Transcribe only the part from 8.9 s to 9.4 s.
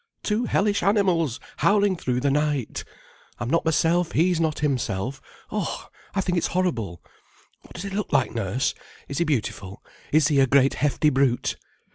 Is he